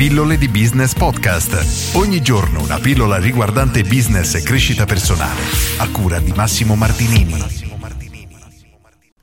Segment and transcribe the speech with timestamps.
[0.00, 1.94] Pillole di Business Podcast.
[1.94, 5.42] Ogni giorno una pillola riguardante business e crescita personale.
[5.76, 7.34] A cura di Massimo Martinini.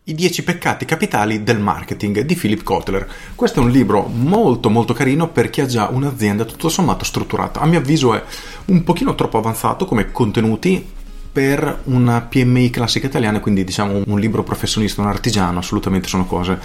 [0.03, 3.09] I 10 peccati capitali del marketing di Philip Kotler.
[3.33, 7.59] Questo è un libro molto molto carino per chi ha già un'azienda tutto sommato strutturata.
[7.59, 8.23] A mio avviso è
[8.65, 10.87] un pochino troppo avanzato come contenuti
[11.31, 16.59] per una PMI classica italiana, quindi diciamo un libro professionista, un artigiano, assolutamente sono cose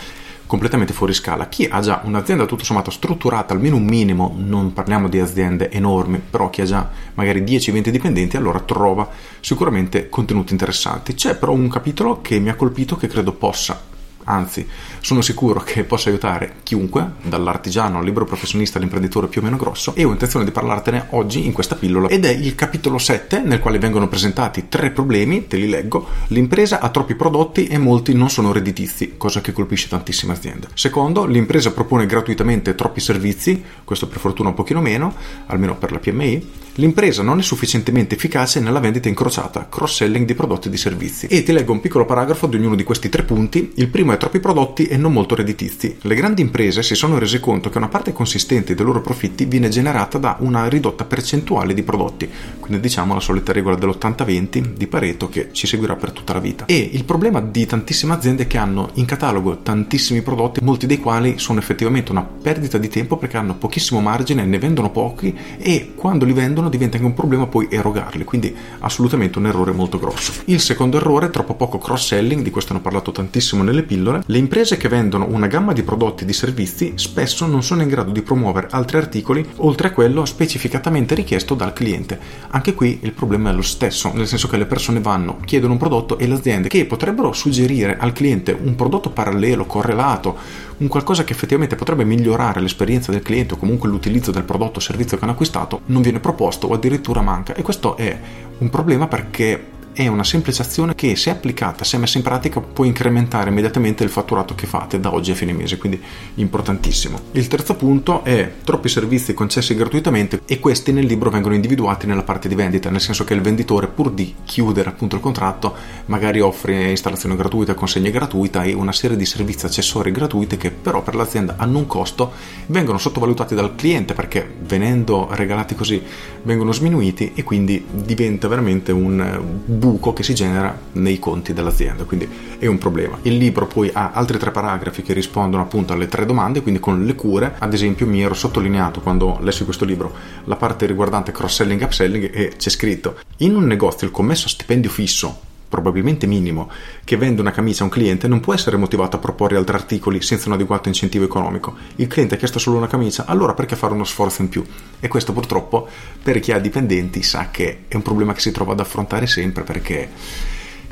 [0.53, 1.48] completamente fuori scala.
[1.48, 6.20] Chi ha già un'azienda tutto sommato strutturata, almeno un minimo, non parliamo di aziende enormi,
[6.20, 9.09] però chi ha già magari 10-20 dipendenti, allora trova
[9.41, 11.15] sicuramente contenuti interessanti.
[11.15, 13.80] C'è però un capitolo che mi ha colpito che credo possa
[14.25, 14.67] anzi
[15.01, 19.95] sono sicuro che possa aiutare chiunque, dall'artigiano al libero professionista all'imprenditore più o meno grosso
[19.95, 23.61] e ho intenzione di parlartene oggi in questa pillola ed è il capitolo 7 nel
[23.61, 28.31] quale vengono presentati tre problemi, te li leggo, l'impresa ha troppi prodotti e molti non
[28.31, 30.69] sono redditizi, cosa che colpisce tantissime aziende.
[30.75, 35.15] Secondo, l'impresa propone gratuitamente troppi servizi, questo per fortuna un pochino meno,
[35.47, 40.69] almeno per la PMI, L'impresa non è sufficientemente efficace nella vendita incrociata, cross-selling di prodotti
[40.69, 41.27] e di servizi.
[41.27, 43.73] E ti leggo un piccolo paragrafo di ognuno di questi tre punti.
[43.75, 45.96] Il primo è troppi prodotti e non molto redditizi.
[46.02, 49.68] Le grandi imprese si sono rese conto che una parte consistente dei loro profitti viene
[49.68, 52.28] generata da una ridotta percentuale di prodotti,
[52.60, 56.66] quindi diciamo la solita regola dell'80-20 di Pareto che ci seguirà per tutta la vita.
[56.66, 60.98] E il problema di tantissime aziende è che hanno in catalogo tantissimi prodotti, molti dei
[60.98, 65.92] quali sono effettivamente una perdita di tempo perché hanno pochissimo margine, ne vendono pochi e
[65.94, 70.33] quando li vendono diventa anche un problema poi erogarli, quindi assolutamente un errore molto grosso.
[70.46, 74.02] Il secondo errore è troppo poco cross-selling, di questo hanno parlato tantissimo nelle pillole.
[74.03, 77.89] Le imprese che vendono una gamma di prodotti e di servizi spesso non sono in
[77.89, 82.19] grado di promuovere altri articoli oltre a quello specificatamente richiesto dal cliente.
[82.50, 85.78] Anche qui il problema è lo stesso, nel senso che le persone vanno, chiedono un
[85.78, 90.36] prodotto e le aziende che potrebbero suggerire al cliente un prodotto parallelo, correlato,
[90.78, 94.83] un qualcosa che effettivamente potrebbe migliorare l'esperienza del cliente o comunque l'utilizzo del prodotto o
[94.83, 97.55] servizio che hanno acquistato, non viene proposto o addirittura manca.
[97.55, 98.19] E questo è
[98.58, 102.85] un problema perché è una semplice azione che se applicata, se messa in pratica può
[102.85, 106.01] incrementare immediatamente il fatturato che fate da oggi a fine mese, quindi
[106.36, 107.19] importantissimo.
[107.33, 112.23] Il terzo punto è troppi servizi concessi gratuitamente e questi nel libro vengono individuati nella
[112.23, 115.75] parte di vendita, nel senso che il venditore pur di chiudere appunto il contratto
[116.07, 121.02] magari offre installazione gratuita, consegna gratuita e una serie di servizi accessori gratuiti che però
[121.02, 122.33] per l'azienda hanno un costo,
[122.67, 126.02] vengono sottovalutati dal cliente perché venendo regalati così
[126.45, 132.29] vengono sminuiti e quindi diventa veramente un buco che si genera nei conti dell'azienda, quindi
[132.56, 133.19] è un problema.
[133.23, 137.05] Il libro poi ha altri tre paragrafi che rispondono appunto alle tre domande, quindi con
[137.05, 141.81] le cure, ad esempio mi ero sottolineato quando lessi questo libro la parte riguardante cross-selling
[141.81, 146.70] e upselling e c'è scritto in un negozio il commesso a stipendio fisso probabilmente minimo,
[147.02, 150.20] che vende una camicia a un cliente non può essere motivato a proporre altri articoli
[150.20, 151.75] senza un adeguato incentivo economico.
[151.96, 154.62] Il cliente ha chiesto solo una camicia, allora perché fare uno sforzo in più?
[155.00, 155.88] E questo purtroppo
[156.22, 159.64] per chi ha dipendenti sa che è un problema che si trova ad affrontare sempre
[159.64, 160.10] perché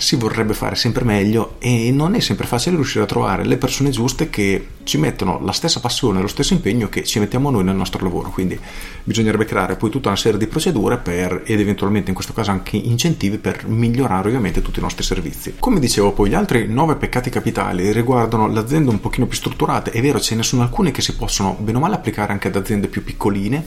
[0.00, 3.90] si vorrebbe fare sempre meglio e non è sempre facile riuscire a trovare le persone
[3.90, 7.76] giuste che ci mettono la stessa passione lo stesso impegno che ci mettiamo noi nel
[7.76, 8.30] nostro lavoro.
[8.30, 8.58] Quindi
[9.04, 12.76] bisognerebbe creare poi tutta una serie di procedure per, ed eventualmente in questo caso anche
[12.76, 15.54] incentivi per migliorare ovviamente tutti i nostri servizi.
[15.58, 19.90] Come dicevo poi gli altri nove peccati capitali riguardano le aziende un pochino più strutturate,
[19.90, 22.56] è vero ce ne sono alcune che si possono bene o male applicare anche ad
[22.56, 23.64] aziende più piccoline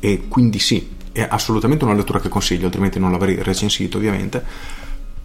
[0.00, 4.80] e quindi sì, è assolutamente una lettura che consiglio, altrimenti non l'avrei recensito ovviamente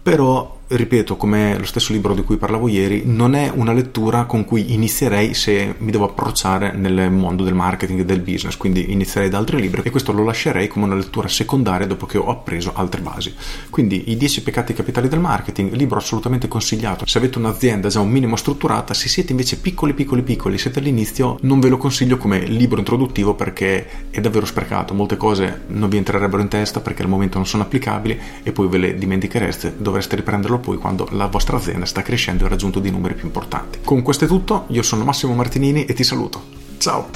[0.08, 4.44] però ripeto, come lo stesso libro di cui parlavo ieri, non è una lettura con
[4.44, 9.30] cui inizierei se mi devo approcciare nel mondo del marketing e del business, quindi inizierei
[9.30, 12.74] da altri libri e questo lo lascerei come una lettura secondaria dopo che ho appreso
[12.76, 13.34] altre basi.
[13.70, 17.06] Quindi i 10 peccati capitali del marketing, libro assolutamente consigliato.
[17.06, 21.38] Se avete un'azienda già un minimo strutturata, se siete invece piccoli piccoli piccoli, siete all'inizio,
[21.42, 25.98] non ve lo consiglio come libro introduttivo perché è davvero sprecato, molte cose non vi
[25.98, 30.18] entrerebbero in testa perché al momento non sono applicabili e poi ve le dimentichereste, dovreste
[30.18, 33.26] riprenderlo farlo poi quando la vostra azienda sta crescendo e ha raggiunto dei numeri più
[33.26, 33.80] importanti.
[33.84, 36.44] Con questo è tutto, io sono Massimo Martinini e ti saluto.
[36.78, 37.10] Ciao!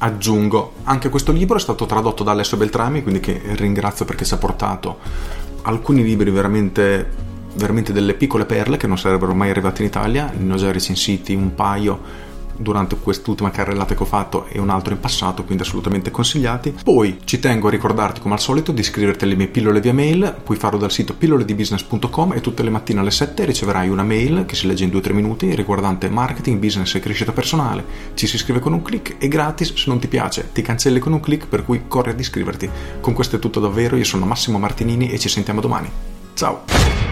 [0.00, 4.34] Aggiungo, anche questo libro è stato tradotto da Alessio Beltrami, quindi che ringrazio perché ci
[4.34, 4.98] ha portato
[5.62, 10.52] alcuni libri veramente veramente delle piccole perle che non sarebbero mai arrivate in Italia, ne
[10.52, 12.26] ho già recensiti un paio
[12.58, 16.74] durante quest'ultima carrellata che ho fatto e un altro in passato, quindi assolutamente consigliati.
[16.82, 20.36] Poi ci tengo a ricordarti come al solito di iscriverti alle mie pillole via mail,
[20.42, 24.54] puoi farlo dal sito pilloledibusiness.com e tutte le mattine alle 7 riceverai una mail che
[24.54, 27.84] si legge in 2-3 minuti riguardante marketing, business e crescita personale.
[28.14, 31.12] Ci si iscrive con un clic e gratis se non ti piace, ti cancelli con
[31.12, 32.68] un clic per cui corri ad iscriverti.
[33.00, 35.90] Con questo è tutto davvero, io sono Massimo Martinini e ci sentiamo domani.
[36.34, 37.07] Ciao!